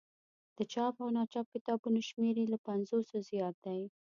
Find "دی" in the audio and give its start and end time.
3.65-3.81